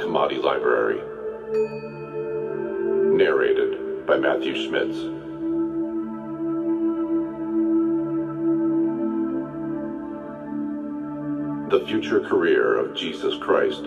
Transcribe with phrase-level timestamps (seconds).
[0.00, 1.02] Hammadi Library.
[3.14, 4.96] Narrated by Matthew Schmitz.
[11.70, 13.84] The future career of Jesus Christ.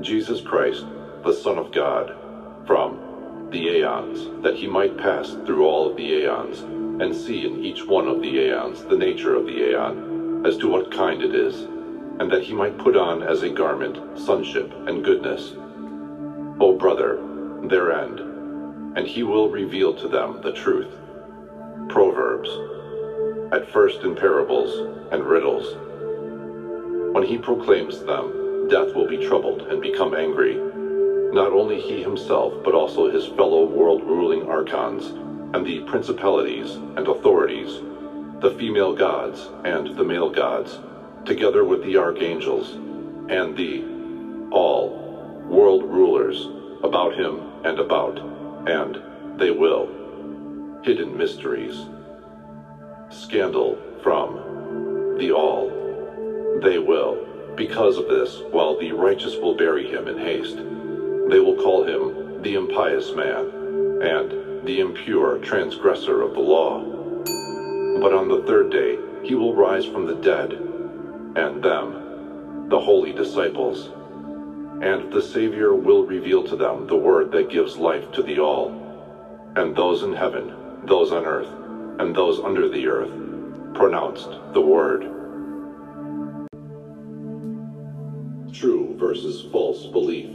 [0.00, 0.86] Jesus Christ,
[1.24, 2.14] the Son of God,
[2.64, 6.60] from the aeons, that he might pass through all of the aeons,
[7.02, 10.68] and see in each one of the aeons the nature of the aeon, as to
[10.68, 11.66] what kind it is,
[12.20, 15.52] and that he might put on as a garment sonship and goodness.
[16.60, 17.18] O brother,
[17.64, 18.20] their end,
[18.96, 20.92] and he will reveal to them the truth.
[21.88, 22.50] Proverbs,
[23.52, 24.70] at first in parables
[25.12, 25.76] and riddles.
[27.14, 30.58] When he proclaims them, death will be troubled and become angry
[31.32, 35.08] not only he himself, but also his fellow world-ruling archons,
[35.54, 37.80] and the principalities and authorities,
[38.40, 40.80] the female gods and the male gods,
[41.28, 42.72] together with the archangels,
[43.30, 43.84] and the
[44.50, 46.48] all world rulers
[46.82, 48.18] about him and about,
[48.66, 50.80] and they will.
[50.82, 51.86] Hidden mysteries.
[53.10, 55.68] Scandal from the all.
[56.62, 57.26] They will.
[57.56, 60.56] Because of this, while the righteous will bury him in haste.
[60.56, 63.44] They will call him the impious man
[64.00, 66.80] and the impure transgressor of the law.
[68.00, 70.67] But on the third day he will rise from the dead,
[71.38, 73.90] and them, the holy disciples.
[74.82, 78.70] And the Savior will reveal to them the word that gives life to the all.
[79.56, 80.52] And those in heaven,
[80.84, 81.48] those on earth,
[82.00, 83.12] and those under the earth
[83.74, 85.02] pronounced the word.
[88.52, 90.34] True versus false belief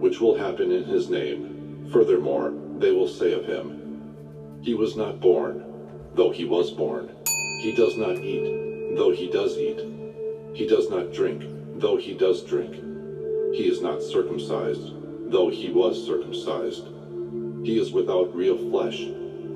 [0.00, 1.86] which will happen in his name.
[1.92, 5.62] Furthermore, they will say of him, He was not born,
[6.14, 7.14] though he was born.
[7.60, 8.59] He does not eat,
[8.96, 9.80] though he does eat.
[10.54, 11.44] He does not drink,
[11.76, 12.74] though he does drink.
[13.54, 14.90] He is not circumcised,
[15.30, 16.88] though he was circumcised.
[17.64, 19.06] He is without real flesh,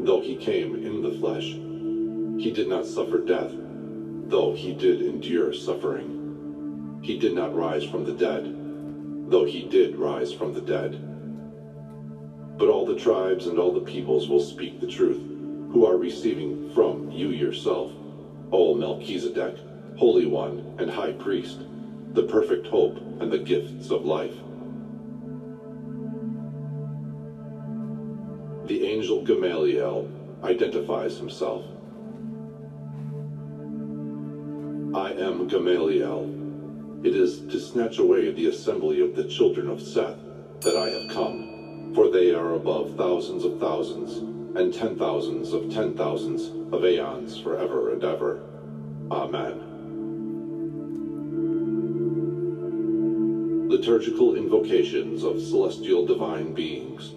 [0.00, 1.56] though he came in the flesh.
[2.38, 3.52] He did not suffer death,
[4.28, 6.30] though he did endure suffering.
[7.02, 8.50] He did not rise from the dead,
[9.28, 10.98] though he did rise from the dead.
[12.58, 15.18] But all the tribes and all the peoples will speak the truth,
[15.72, 17.90] who are receiving from you yourself,
[18.54, 19.56] O Melchizedek,
[19.96, 21.62] Holy One and High Priest,
[22.12, 24.36] the perfect hope and the gifts of life.
[28.68, 30.08] The angel Gamaliel
[30.44, 31.64] identifies himself.
[34.94, 40.20] I am Gamaliel, it is to snatch away the assembly of the children of Seth
[40.60, 45.72] that I have come, for they are above thousands of thousands, and ten thousands of
[45.72, 48.40] ten thousands of aeons forever and ever.
[49.10, 49.60] Amen.
[53.68, 57.12] Liturgical invocations of celestial divine beings.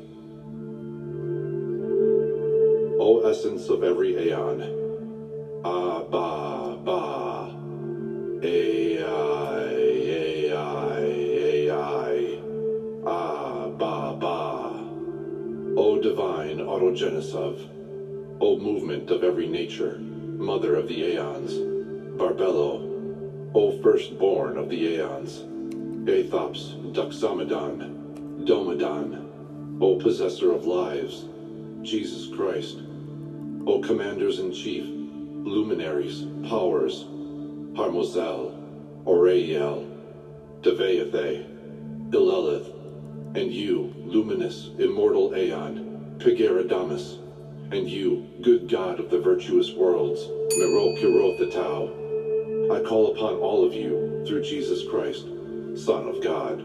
[2.99, 4.61] O essence of every aeon,
[5.63, 6.36] Abba,
[16.67, 17.69] divine autogenesis,
[18.41, 21.53] O movement of every nature, mother of the aeons,
[22.19, 25.43] Barbelo, O firstborn of the aeons,
[26.07, 31.25] Aethops, Doxomedon, Domedon, O possessor of lives,
[31.81, 32.81] Jesus Christ,
[33.65, 37.05] O commanders-in-chief, luminaries, powers,
[37.75, 38.53] Harmozel,
[39.05, 39.85] Oriel,
[40.61, 41.45] Daveithe,
[42.11, 42.73] Eleleth,
[43.35, 47.19] and you, luminous, immortal Aeon, Pigeradamas,
[47.71, 50.21] and you, good God of the virtuous worlds,
[50.57, 55.25] Mirocheirothetou, I call upon all of you through Jesus Christ,
[55.75, 56.59] Son of God,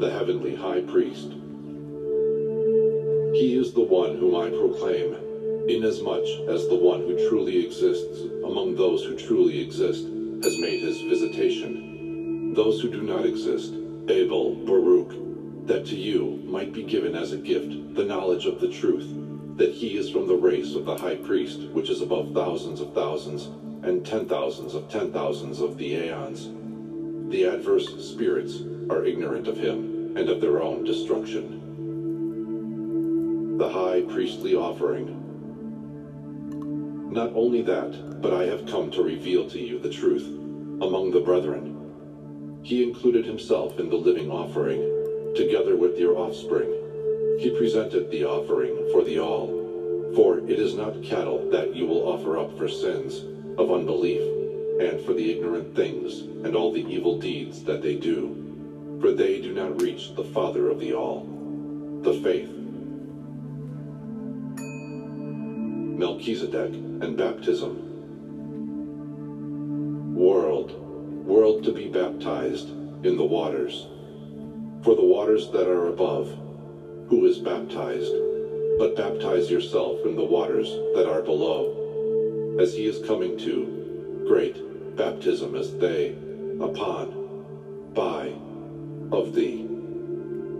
[0.00, 1.32] the Heavenly High Priest.
[3.34, 5.14] He is the one whom I proclaim,
[5.68, 10.04] inasmuch as the one who truly exists among those who truly exist
[10.42, 13.72] has made his visitation those who do not exist,
[14.08, 15.31] Abel, Baruch,
[15.66, 19.08] that to you might be given as a gift the knowledge of the truth,
[19.56, 22.92] that he is from the race of the high priest, which is above thousands of
[22.94, 23.46] thousands,
[23.84, 26.48] and ten thousands of ten thousands of the aeons.
[27.30, 31.58] The adverse spirits are ignorant of him, and of their own destruction.
[33.58, 35.18] The high priestly offering.
[37.10, 40.26] Not only that, but I have come to reveal to you the truth
[40.82, 41.78] among the brethren,
[42.62, 44.91] he included himself in the living offering,
[45.34, 46.70] together with your offspring,
[47.38, 49.60] He presented the offering for the all.
[50.14, 53.24] For it is not cattle that you will offer up for sins
[53.58, 54.22] of unbelief,
[54.80, 58.98] and for the ignorant things, and all the evil deeds that they do.
[59.00, 61.26] For they do not reach the Father of the all.
[62.02, 62.50] The faith.
[65.98, 67.88] Melchizedek and baptism.
[70.14, 70.72] World,
[71.24, 72.68] world to be baptized
[73.04, 73.86] in the waters.
[74.82, 76.26] For the waters that are above,
[77.06, 78.12] who is baptized,
[78.78, 84.96] but baptize yourself in the waters that are below, as he is coming to great
[84.96, 86.16] baptism as they,
[86.60, 88.34] upon, by,
[89.16, 89.68] of thee.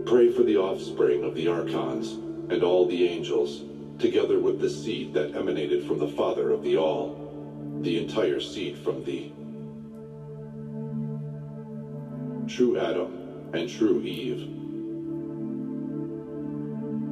[0.05, 2.13] Pray for the offspring of the archons
[2.49, 3.63] and all the angels,
[3.99, 8.77] together with the seed that emanated from the Father of the all, the entire seed
[8.77, 9.33] from thee.
[12.47, 13.22] True Adam
[13.53, 14.49] and true Eve.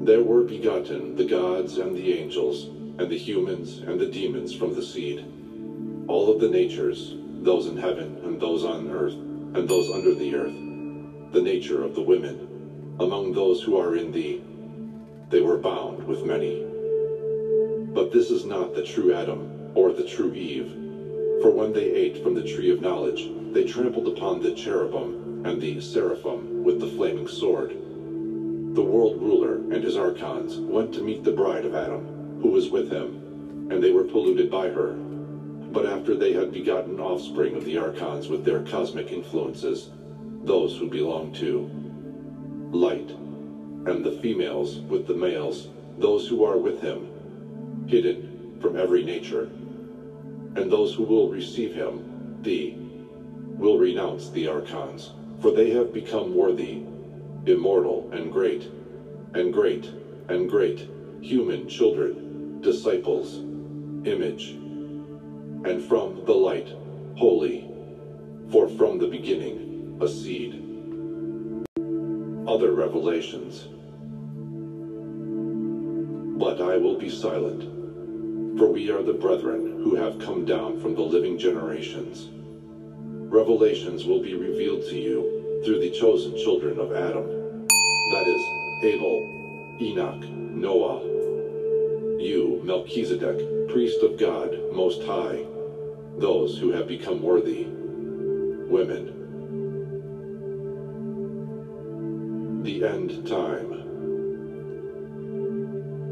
[0.05, 2.65] There were begotten the gods and the angels,
[2.97, 5.23] and the humans and the demons from the seed.
[6.07, 10.35] All of the natures, those in heaven and those on earth, and those under the
[10.35, 14.41] earth, the nature of the women, among those who are in thee,
[15.29, 16.65] they were bound with many.
[17.93, 20.71] But this is not the true Adam or the true Eve,
[21.43, 25.59] for when they ate from the tree of knowledge, they trampled upon the cherubim and
[25.59, 27.71] the seraphim with the flaming sword.
[28.75, 32.69] The world ruler and his archons went to meet the bride of Adam, who was
[32.69, 34.93] with him, and they were polluted by her.
[35.71, 39.89] But after they had begotten offspring of the archons with their cosmic influences,
[40.43, 41.69] those who belong to
[42.71, 45.67] light, and the females with the males,
[45.97, 47.07] those who are with him,
[47.87, 49.49] hidden from every nature,
[50.55, 52.77] and those who will receive him, thee,
[53.57, 55.11] will renounce the archons,
[55.41, 56.83] for they have become worthy,
[57.45, 58.69] immortal and great,
[59.33, 59.89] and great
[60.29, 60.87] and great,
[61.19, 63.39] human children, disciples,
[64.05, 64.51] image,
[65.65, 66.69] and from the light,
[67.17, 67.69] holy,
[68.51, 70.53] for from the beginning, a seed.
[72.47, 73.67] Other revelations.
[76.39, 80.95] But I will be silent, for we are the brethren who have come down from
[80.95, 82.29] the living generations.
[83.31, 88.41] Revelations will be revealed to you through the chosen children of Adam, that is,
[88.83, 91.01] Abel, Enoch, Noah,
[92.21, 95.45] you, Melchizedek, priest of God, Most High,
[96.17, 97.67] those who have become worthy,
[98.69, 99.13] women.
[102.63, 103.77] The end time.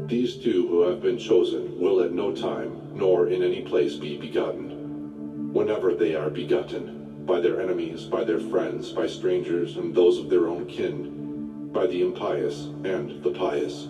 [0.06, 4.16] These two who have been chosen will at no time, nor in any place be
[4.16, 5.52] begotten.
[5.52, 10.28] Whenever they are begotten, by their enemies, by their friends, by strangers, and those of
[10.28, 13.88] their own kin, by the impious and the pious.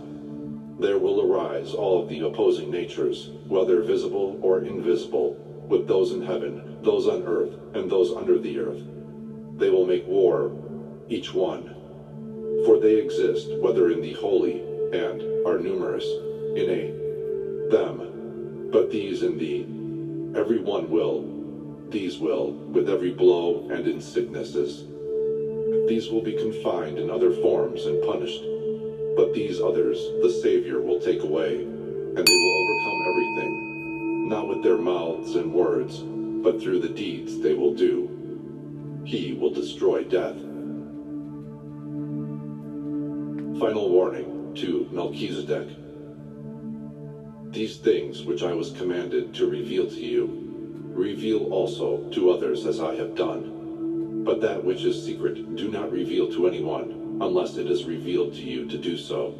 [0.79, 5.37] There will arise all of the opposing natures, whether visible or invisible,
[5.69, 8.83] with those in heaven, those on earth, and those under the earth.
[9.59, 10.51] They will make war,
[11.09, 11.75] each one.
[12.65, 14.61] For they exist, whether in the holy,
[14.93, 16.05] and are numerous,
[16.57, 16.91] in a
[17.71, 19.65] them, but these in thee.
[20.35, 21.25] Every one will,
[21.91, 24.85] these will, with every blow and in sicknesses.
[25.89, 28.43] These will be confined in other forms and punished,
[29.17, 34.63] but these others the Savior will take away, and they will overcome everything, not with
[34.63, 38.09] their mouths and words, but through the deeds they will do.
[39.05, 40.37] He will destroy death.
[43.59, 45.69] Final warning to Melchizedek.
[47.53, 50.50] These things which I was commanded to reveal to you,
[51.01, 54.23] reveal also to others as I have done.
[54.25, 58.43] But that which is secret do not reveal to anyone, unless it is revealed to
[58.43, 59.35] you to do so.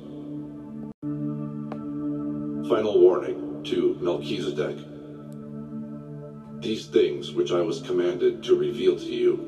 [2.69, 4.79] Final warning to Melchizedek.
[6.61, 9.39] These things which I was commanded to reveal to you,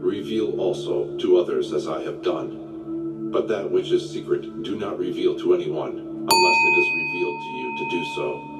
[0.00, 3.30] reveal also to others as I have done.
[3.32, 7.50] But that which is secret do not reveal to anyone, unless it is revealed to
[7.60, 8.57] you to do so.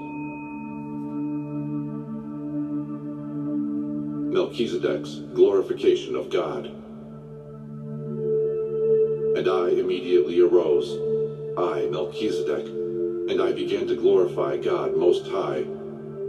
[4.31, 6.67] Melchizedek's glorification of God.
[9.37, 10.91] And I immediately arose,
[11.57, 15.65] I, Melchizedek, and I began to glorify God Most High,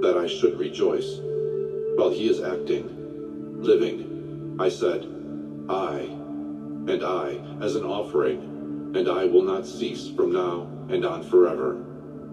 [0.01, 1.20] that I should rejoice.
[1.96, 5.03] While he is acting, living, I said,
[5.68, 6.00] I,
[6.88, 11.84] and I, as an offering, and I will not cease from now and on forever,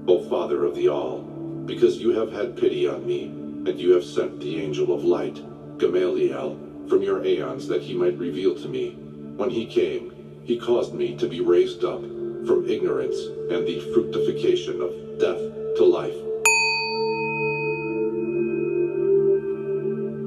[0.06, 1.22] O Father of the All,
[1.66, 5.42] because you have had pity on me, and you have sent the angel of light,
[5.78, 8.96] Gamaliel, from your aeons that he might reveal to me.
[9.36, 10.12] When he came,
[10.44, 13.16] he caused me to be raised up, from ignorance
[13.50, 15.40] and the fructification of death
[15.76, 16.14] to life.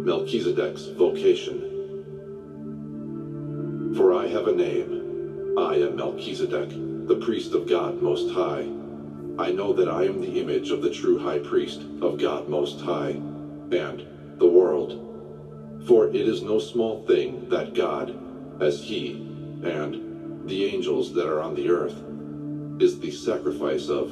[0.06, 1.66] Melchizedek's vocation.
[3.96, 5.56] For I have a name.
[5.58, 6.70] I am Melchizedek,
[7.08, 8.68] the priest of God Most High.
[9.40, 12.82] I know that I am the image of the true high priest of God Most
[12.82, 13.12] High,
[13.72, 14.06] and
[14.38, 15.09] the world.
[15.86, 18.16] For it is no small thing that God,
[18.60, 19.26] as He,
[19.64, 21.96] and the angels that are on the earth,
[22.80, 24.10] is the sacrifice of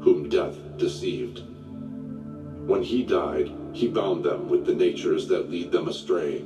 [0.00, 1.42] whom death deceived.
[2.66, 6.44] When he died, he bound them with the natures that lead them astray.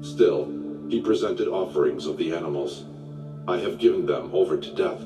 [0.00, 0.48] Still,
[0.88, 2.84] he presented offerings of the animals.
[3.48, 5.00] I have given them over to death,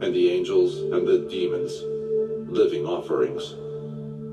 [0.00, 1.82] and the angels and the demons,
[2.48, 3.54] living offerings.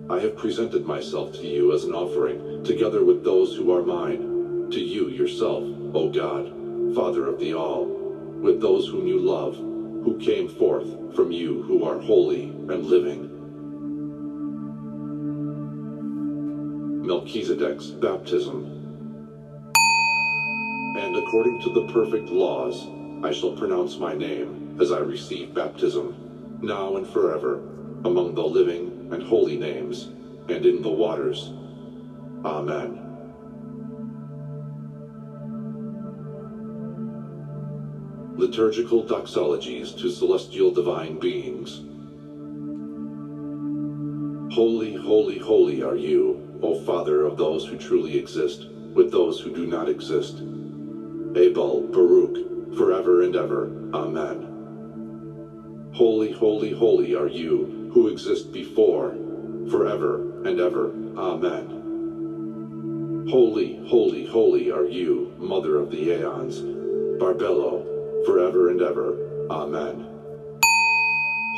[0.09, 4.69] I have presented myself to you as an offering, together with those who are mine,
[4.71, 7.87] to you yourself, O God, Father of the all,
[8.41, 13.33] with those whom you love, who came forth from you who are holy and living.
[17.05, 18.63] Melchizedek's baptism.
[20.97, 22.87] And according to the perfect laws,
[23.25, 27.57] I shall pronounce my name as I receive baptism, now and forever,
[28.05, 30.09] among the living and holy names,
[30.49, 31.51] and in the waters.
[32.45, 33.03] Amen.
[38.37, 41.81] Liturgical doxologies to celestial divine beings.
[44.53, 49.51] Holy, holy, holy are you, O Father of those who truly exist, with those who
[49.51, 50.41] do not exist.
[51.35, 53.65] Abel, Baruch, forever and ever.
[53.93, 54.53] Amen.
[55.93, 59.15] Holy, holy, holy are you, who exist before,
[59.69, 60.91] forever and ever.
[61.17, 61.77] Amen.
[63.29, 66.61] Holy, holy, holy are you, Mother of the Aeons,
[67.19, 67.83] Barbelo,
[68.25, 69.47] forever and ever.
[69.49, 70.05] Amen.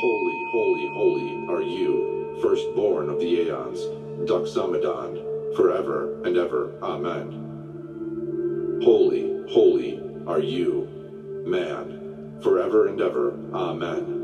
[0.00, 3.80] Holy, holy, holy are you, firstborn of the Aeons,
[4.28, 6.72] Doxomedon, forever and ever.
[6.82, 8.80] Amen.
[8.82, 10.88] Holy, holy are you,
[11.46, 13.32] man, forever and ever.
[13.52, 14.19] Amen.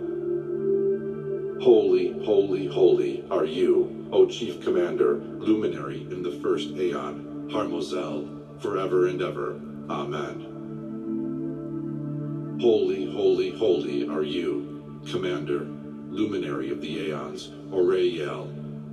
[1.60, 9.06] Holy, holy, holy are you, O Chief Commander, luminary in the first Aeon, Harmozel, forever
[9.06, 9.58] and ever.
[9.88, 10.52] Amen.
[12.60, 15.66] Holy, holy, holy are you, Commander,
[16.10, 18.52] luminary of the Aeons, Oriel,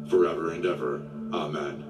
[0.09, 1.01] forever and ever.
[1.33, 1.83] Amen.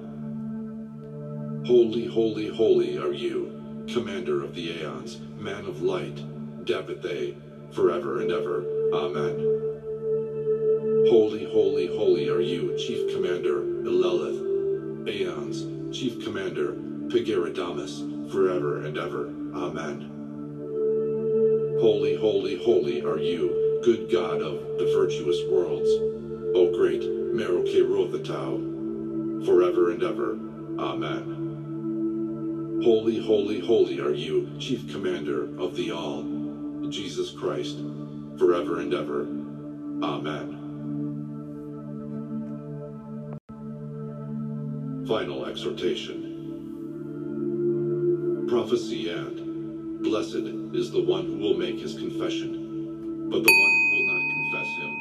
[1.64, 6.16] Holy, holy, holy are you, Commander of the Aeons, Man of Light,
[6.64, 7.36] Dabithe,
[7.72, 8.64] forever and ever.
[8.92, 9.53] Amen.
[11.08, 14.56] Holy, holy, holy are you, Chief Commander, Eleleth,
[15.06, 16.72] Aeons, Chief Commander,
[17.08, 19.26] Pigeradamas, forever and ever.
[19.54, 20.24] Amen.
[21.78, 25.90] Holy, holy, holy are you, good God of the virtuous worlds,
[26.56, 30.30] O great Mirocheirothetou, forever and ever.
[30.78, 31.50] Amen.
[32.82, 36.24] Holy, holy, holy are you, chief commander of the all,
[36.88, 37.82] Jesus Christ,
[38.38, 39.28] forever and ever.
[40.02, 40.63] Amen.
[45.06, 46.46] Final exhortation.
[48.48, 53.90] Prophecy and Blessed is the one who will make his confession, but the one who
[53.92, 54.92] will not confess him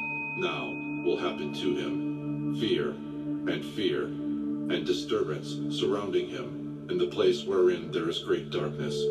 [0.42, 0.74] now
[1.06, 7.90] will happen to him fear and fear and disturbance surrounding him in the place wherein
[7.92, 9.02] there is great darkness,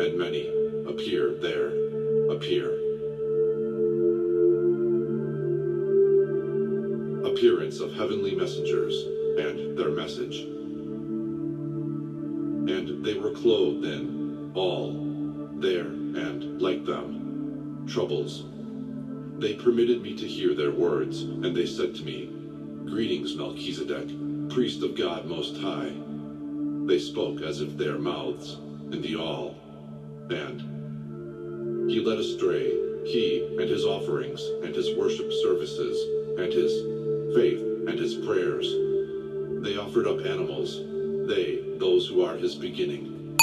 [0.00, 0.48] and many
[0.88, 1.68] appear there,
[2.32, 2.70] appear.
[7.24, 9.04] Appearance of heavenly messengers
[9.38, 10.40] and their message.
[12.68, 14.92] And they were clothed in all
[15.58, 18.44] there and like them troubles.
[19.38, 22.30] They permitted me to hear their words, and they said to me,
[22.86, 25.92] Greetings, Melchizedek, priest of God Most High.
[26.86, 28.54] They spoke as if their mouths
[28.92, 29.56] in the all,
[30.30, 32.70] and he led astray,
[33.04, 35.98] he and his offerings, and his worship services,
[36.38, 36.72] and his
[37.34, 38.93] faith, and his prayers.
[39.64, 40.76] They offered up animals,
[41.26, 43.34] they, those who are his beginning.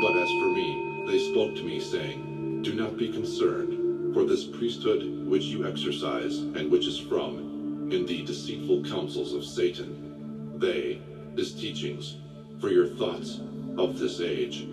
[0.00, 4.44] But as for me, they spoke to me, saying, Do not be concerned, for this
[4.44, 11.00] priesthood which you exercise, and which is from, in the deceitful counsels of Satan, they,
[11.34, 12.14] his teachings,
[12.60, 13.40] for your thoughts
[13.76, 14.68] of this age,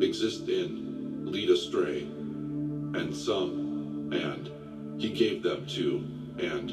[0.00, 4.48] exist in, lead astray, and some, and
[5.02, 6.06] he gave them to,
[6.38, 6.70] and,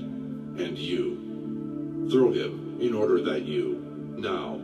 [0.62, 2.08] and you.
[2.12, 3.84] Throw him in order that you,
[4.18, 4.58] now,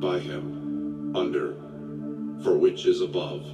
[0.00, 1.54] by him, under,
[2.42, 3.44] for which is above.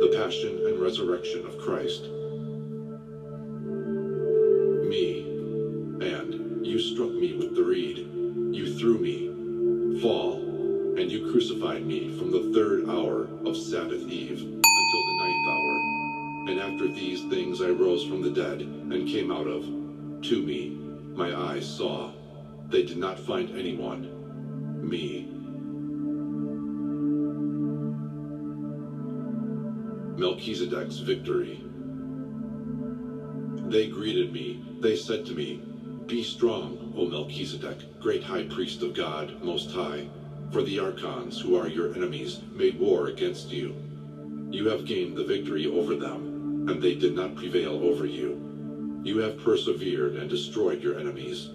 [0.00, 2.04] The Passion and resurrection of Christ.
[4.88, 5.22] Me,
[6.00, 7.98] and you struck me with the reed,
[8.54, 10.36] you threw me, fall,
[10.98, 15.78] and you crucified me from the third hour of Sabbath eve until the ninth hour.
[16.48, 19.81] And after these things I rose from the dead and came out of.
[20.22, 20.78] To me,
[21.14, 22.12] my eyes saw.
[22.68, 24.08] They did not find anyone.
[24.88, 25.26] Me.
[30.16, 31.60] Melchizedek's victory.
[33.68, 34.62] They greeted me.
[34.78, 35.60] They said to me,
[36.06, 40.06] Be strong, O Melchizedek, great high priest of God, most high.
[40.52, 43.74] For the archons, who are your enemies, made war against you.
[44.52, 48.51] You have gained the victory over them, and they did not prevail over you.
[49.04, 51.48] You have persevered and destroyed your enemies.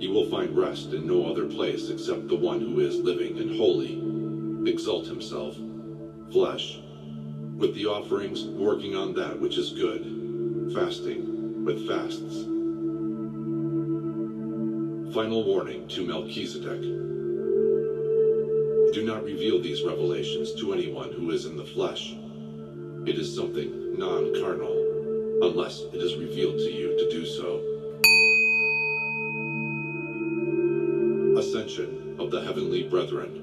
[0.00, 3.56] You will find rest in no other place except the one who is living and
[3.56, 4.02] holy.
[4.68, 5.54] Exalt himself.
[6.32, 6.78] Flesh.
[7.56, 10.72] With the offerings, working on that which is good.
[10.74, 12.46] Fasting, with fasts.
[15.14, 16.80] Final warning to Melchizedek.
[18.92, 22.16] Do not reveal these revelations to anyone who is in the flesh.
[23.06, 24.81] It is something non carnal,
[25.42, 27.60] unless it is revealed to you to do so.
[31.36, 33.40] Ascension of the heavenly brethren.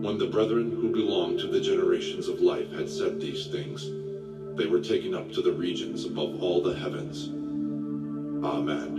[0.00, 3.90] When the brethren who belonged to the generations of life had said these things,
[4.56, 7.28] they were taken up to the regions above all the heavens.
[8.44, 8.97] Amen.